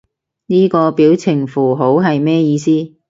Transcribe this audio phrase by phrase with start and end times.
[0.47, 2.95] 呢個表情符號係咩意思？